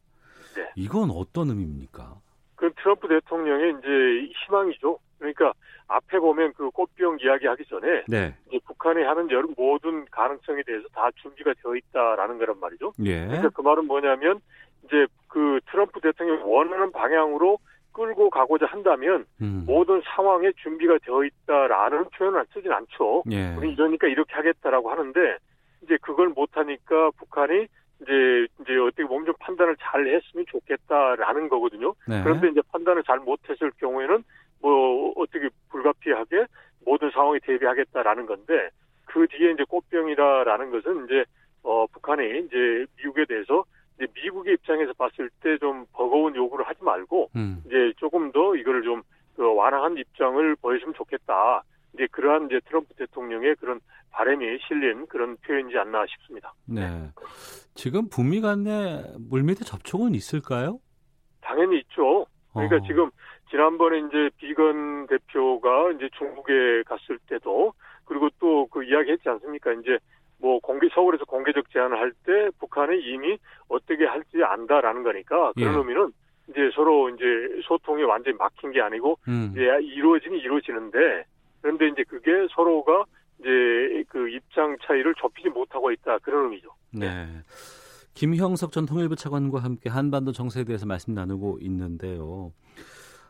[0.77, 2.17] 이건 어떤 의미입니까?
[2.57, 4.99] 그 트럼프 대통령의 이제 희망이죠.
[5.19, 5.53] 그러니까
[5.87, 8.35] 앞에 보면 그 꽃병 이야기하기 전에 네.
[8.49, 12.93] 이제 북한이 하는 여러 모든 가능성에 대해서 다 준비가 되어 있다라는 거란 말이죠.
[13.05, 13.27] 예.
[13.27, 14.41] 그러니까 그 말은 뭐냐면
[14.85, 17.59] 이제 그 트럼프 대통령이 원하는 방향으로
[17.95, 19.65] 끌고 가고자 한다면 음.
[19.67, 23.23] 모든 상황에 준비가 되어 있다라는 표현을 쓰진 않죠.
[23.31, 23.55] 예.
[23.57, 25.39] 우리 이러니까 이렇게 하겠다라고 하는데
[25.83, 27.67] 이제 그걸 못하니까 북한이
[28.03, 31.95] 이제 이제 어떻게 보면 좀 판단을 잘 했으면 좋겠다라는 거거든요.
[32.07, 32.23] 네.
[32.23, 34.25] 그런데 이제 판단을 잘 못했을 경우에는
[34.61, 36.47] 뭐 어떻게 불가피하게
[36.85, 38.71] 모든 상황에 대비하겠다라는 건데
[39.07, 41.25] 그 뒤에 이제 꽃병이다라는 것은 이제
[41.63, 43.65] 어 북한이 이제 미국에 대해서
[43.97, 47.63] 이제 미국의 입장에서 봤을 때 좀 버거운 요구를 하지 말고 음.
[47.67, 49.03] 이제 조금 더 이거를 좀
[49.37, 51.65] 그 완화한 입장을 보여주면 좋겠다.
[51.93, 53.81] 이제 그러한 이제 트럼프 대통령의 그런
[54.11, 56.55] 바람이 실린 그런 표현이지 않나 싶습니다.
[56.67, 56.83] 네.
[57.75, 60.79] 지금 북미 간의 물밑에 접촉은 있을까요?
[61.41, 62.27] 당연히 있죠.
[62.53, 62.81] 그러니까 어.
[62.87, 63.11] 지금
[63.51, 67.73] 지난번에 이제 비건 대표가 이제 중국에 갔을 때도
[68.05, 69.73] 그리고 또 그 이야기 했지 않습니까?
[69.73, 69.99] 이제
[70.45, 75.79] 뭐 공개 서울에서 공개적 제안을 할 때 북한이 이미 어떻게 할지 안다라는 거니까 그런 예.
[75.79, 76.13] 의미는
[76.49, 77.25] 이제 서로 이제
[77.67, 79.53] 소통이 완전히 막힌 게 아니고 음.
[79.53, 81.25] 이제 이루어지는 이루어지는데
[81.63, 83.05] 그런데 이제 그게 서로가
[83.41, 86.69] 이제 그 입장 차이를 좁히지 못하고 있다 그런 의미죠.
[86.93, 87.27] 네.
[88.13, 92.53] 김형석 전 통일부 차관과 함께 한반도 정세에 대해서 말씀 나누고 있는데요.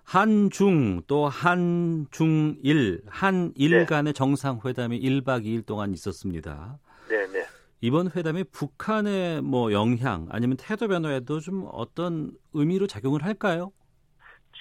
[0.03, 3.85] 한중 또 한중일 한일 네.
[3.87, 6.79] 간의 정상회담이 1박 2일 동안 있었습니다.
[7.09, 7.45] 네, 네.
[7.81, 13.73] 이번 회담이 북한의 뭐 영향 아니면 태도 변화에도 좀 어떤 의미로 작용을 할까요?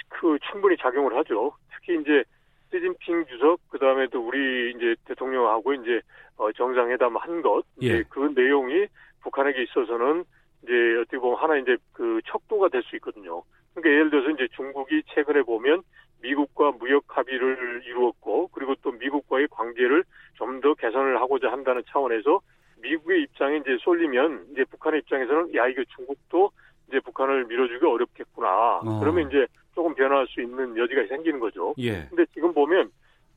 [0.10, 1.53] 그 충분히 작용을 하죠.
[1.73, 2.23] 특히 이제
[2.71, 6.01] 시진핑 주석 그다음에 또 우리 이제 대통령하고 이제
[6.38, 8.03] 어 정상회담 한 것, 예.
[8.03, 8.88] 그 내용이
[9.21, 10.25] 북한에게 있어서는
[10.63, 13.43] 이제 어떻게 보면 하나 이제 그 척도가 될 수 있거든요.
[13.73, 15.84] 그러니까 예를 들어서 이제 중국이 최근에 보면
[16.23, 20.03] 미국과 무역 합의를 이루었고 그리고 또 미국과의 관계를
[20.36, 22.39] 좀 더 개선을 하고자 한다는 차원에서
[22.81, 26.51] 미국의 입장에 이제 쏠리면 이제 북한의 입장에서는 야 이거 중국도
[26.88, 28.79] 이제 북한을 밀어주기 어렵겠구나.
[28.79, 28.99] 어.
[28.99, 31.73] 그러면 이제 조금 변화할 수 있는 여지가 생기는 거죠.
[31.79, 32.05] 예.
[32.09, 32.89] 근데 지금 보면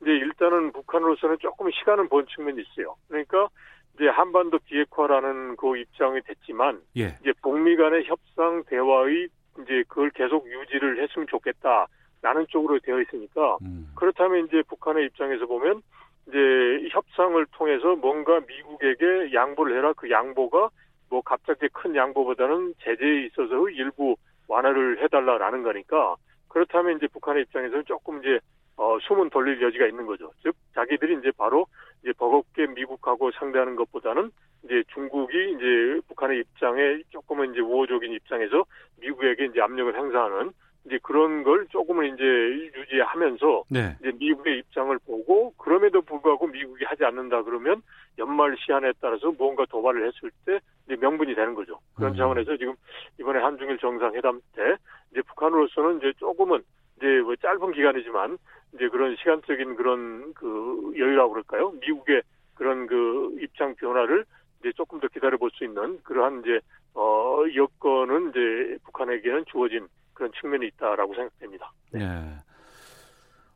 [0.02, 2.94] 이제 일단은 북한으로서는 조금 시간을 본 측면이 있어요.
[3.08, 3.48] 그러니까
[3.94, 7.16] 이제 한반도 비핵화라는 그 입장이 됐지만 예.
[7.20, 9.28] 이제 북미 간의 협상 대화의
[9.62, 11.86] 이제 그걸 계속 유지를 했으면 좋겠다
[12.22, 13.92] 라는 쪽으로 되어 있으니까 음.
[13.94, 15.82] 그렇다면 이제 북한의 입장에서 보면
[16.28, 20.70] 이제 협상을 통해서 뭔가 미국에게 양보를 해라 그 양보가
[21.08, 24.16] 뭐 갑자기 큰 양보보다는 제재에 있어서 일부
[24.48, 26.16] 완화를 해달라라는 거니까
[26.48, 28.40] 그렇다면 이제 북한의 입장에서는 조금 이제
[28.76, 30.30] 어, 숨은 돌릴 여지가 있는 거죠.
[30.42, 31.66] 즉, 자기들이 이제 바로
[32.02, 34.30] 이제 버겁게 미국하고 상대하는 것보다는
[34.64, 38.64] 이제 중국이 이제 북한의 입장에 조금은 이제 우호적인 입장에서
[39.00, 40.52] 미국에게 이제 압력을 행사하는
[40.86, 42.24] 이제 그런 걸 조금은 이제
[42.78, 43.96] 유지하면서 네.
[44.00, 47.82] 이제 미국의 입장을 보고 그럼에도 불구하고 미국이 하지 않는다 그러면
[48.18, 51.80] 연말 시한에 따라서 무언가 도발을 했을 때 이제 명분이 되는 거죠.
[51.96, 52.16] 그런 음.
[52.16, 52.74] 차원에서 지금
[53.18, 54.76] 이번에 한중일 정상회담 때
[55.10, 56.62] 이제 북한으로서는 이제 조금은
[56.96, 58.38] 이제 뭐 짧은 기간이지만
[58.74, 61.72] 이제 그런 시간적인 그런 그 여유라고 그럴까요?
[61.80, 62.22] 미국의
[62.54, 64.24] 그런 그 입장 변화를
[64.60, 66.60] 이제 조금 더 기다려 볼 수 있는 그러한 이제
[66.96, 71.70] 어 여건은 이제 북한에게는 주어진 그런 측면이 있다라고 생각됩니다.
[71.92, 72.00] 네.
[72.00, 72.36] 네.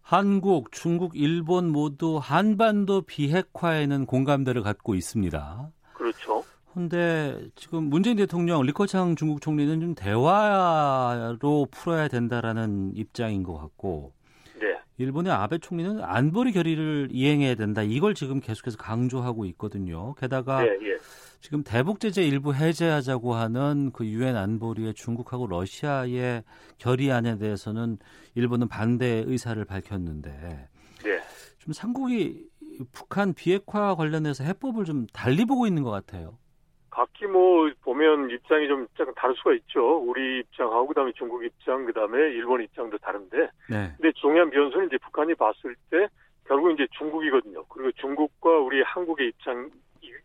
[0.03, 5.71] 한국, 중국, 일본 모두 한반도 비핵화에는 공감대를 갖고 있습니다.
[5.95, 6.45] 그렇죠.
[6.75, 14.13] 근데 지금 문재인 대통령, 리커창 중국 총리는 좀 대화로 풀어야 된다라는 입장인 것 같고,
[14.61, 14.77] 네.
[14.99, 17.83] 일본의 아베 총리는 안보리 결의를 이행해야 된다.
[17.83, 20.15] 이걸 지금 계속해서 강조하고 있거든요.
[20.15, 20.99] 게다가 네, 예.
[21.41, 26.43] 지금 대북 제재 일부 해제하자고 하는 그 유엔 안보리의 중국하고 러시아의
[26.79, 27.97] 결의안에 대해서는
[28.35, 30.31] 일본은 반대 의사를 밝혔는데,
[31.03, 31.21] 네.
[31.59, 32.47] 좀 삼국이
[32.93, 36.39] 북한 비핵화 관련해서 해법을 좀 달리 보고 있는 것 같아요.
[36.91, 39.99] 각기 뭐 보면 입장이 좀 다를 수가 있죠.
[39.99, 43.39] 우리 입장하고 그다음에 중국 입장, 그다음에 일본 입장도 다른데.
[43.71, 43.93] 네.
[43.97, 46.07] 근데 중요한 변수는 이제 북한이 봤을 때
[46.47, 47.65] 결국 이제 중국이거든요.
[47.67, 49.71] 그리고 중국과 우리 한국의 입장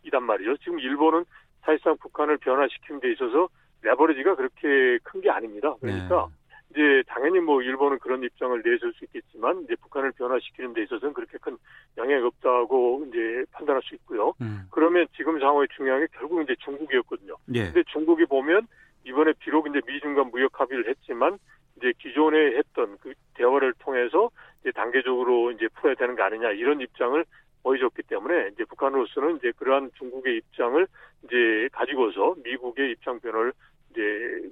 [0.02, 0.56] 이란 말이죠.
[0.58, 1.24] 지금 일본은
[1.62, 3.48] 사실상 북한을 변화시키는 데 있어서
[3.82, 5.74] 레버리지가 그렇게 큰 게 아닙니다.
[5.80, 6.36] 그러니까 네.
[6.70, 11.38] 이제 당연히 뭐 일본은 그런 입장을 내줄 수 있겠지만 이제 북한을 변화시키는 데 있어서는 그렇게
[11.38, 11.56] 큰
[11.96, 14.34] 영향이 없다고 이제 판단할 수 있고요.
[14.40, 14.66] 음.
[14.70, 17.36] 그러면 지금 상황이 중요한 게 결국 이제 중국이었거든요.
[17.54, 17.64] 예.
[17.66, 18.66] 근데 중국이 보면
[19.04, 21.38] 이번에 비록 이제 미중과 무역 합의를 했지만
[21.76, 24.30] 이제 기존에 했던 그 대화를 통해서
[24.60, 27.24] 이제 단계적으로 이제 풀어야 되는 거 아니냐 이런 입장을
[27.66, 30.86] 보여줬기 때문에 이제 북한으로서는 이제 그러한 중국의 입장을
[31.24, 33.52] 이제 가지고서 미국의 입장 변화를
[33.90, 34.02] 이제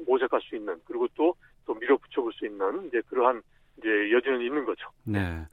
[0.05, 1.35] 모색할 수 있는 그리고 또
[1.67, 3.43] 또 밀어붙여 볼 수 있는 이제 그러한
[3.79, 4.89] 이제 여지는 있는 거죠.
[5.05, 5.45] 네.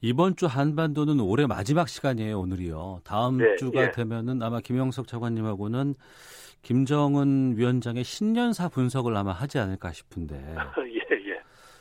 [0.00, 3.00] 이번 주 한반도는 올해 마지막 시간이에요, 오늘이요.
[3.04, 3.90] 다음 네, 주가 예.
[3.90, 5.94] 되면은 아마 김영석 차관님하고는
[6.62, 10.36] 김정은 위원장의 신년사 분석을 아마 하지 않을까 싶은데.
[10.94, 11.32] 예, 예.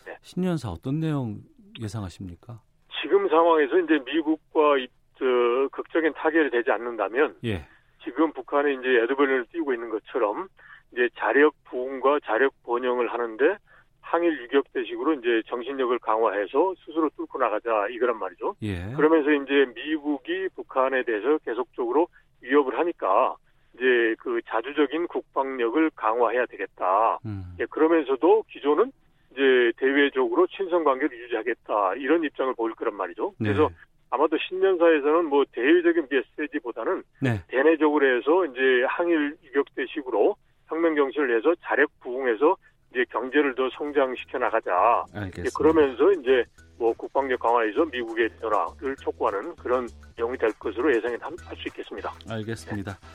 [0.05, 0.17] 네.
[0.21, 1.41] 신년사 어떤 내용
[1.80, 2.59] 예상하십니까?
[3.01, 4.88] 지금 상황에서 이제 미국과 이,
[5.18, 5.26] 저,
[5.72, 7.65] 극적인 타결이 되지 않는다면 예.
[8.03, 10.47] 지금 북한이 이제 에드벌린을 띄우고 있는 것처럼
[10.91, 13.57] 이제 자력 부흥과 자력 번영을 하는데
[14.01, 18.55] 항일 유격 대식으로 이제 정신력을 강화해서 스스로 뚫고 나가자 이거란 말이죠.
[18.61, 18.93] 예.
[18.95, 22.07] 그러면서 이제 미국이 북한에 대해서 계속적으로
[22.41, 23.36] 위협을 하니까
[23.76, 27.20] 이제 그 자주적인 국방력을 강화해야 되겠다.
[27.26, 27.55] 음.
[27.59, 28.91] 예, 그러면서도 기존은
[29.32, 33.34] 이제 대외적으로 친선 관계를 유지하겠다 이런 입장을 보일 거란 말이죠.
[33.39, 33.49] 네.
[33.49, 33.70] 그래서
[34.10, 37.41] 아마도 신년사에서는 뭐 대외적인 메시지보다는 네.
[37.47, 40.36] 대내적으로 해서 이제 항일 유격대식으로
[40.68, 42.55] 혁명 정신을 내서 자력 부흥해서
[42.91, 45.03] 이제 경제를 더 성장시켜 나가자.
[45.14, 45.58] 알겠습니다.
[45.58, 46.43] 그러면서 이제
[46.78, 52.14] 뭐 국방력 강화에서 미국의 변화를 촉구하는 그런 내용이 될 것으로 예상이 할 수 있겠습니다.
[52.30, 52.93] 알겠습니다.
[52.93, 53.08] 네.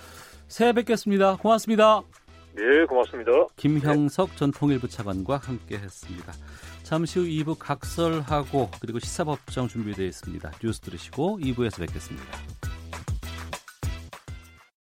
[0.49, 1.37] 새해 뵙겠습니다.
[1.37, 2.03] 고맙습니다.
[2.55, 3.31] 네, 고맙습니다.
[3.57, 4.37] 김형석 네.
[4.37, 6.33] 전 통일부 차관과 함께했습니다.
[6.93, 10.53] 잠시 후 2부 각설하고 그리고 시사법정 준비되어 있습니다.
[10.63, 12.27] 뉴스 들으시고 2부에서 뵙겠습니다.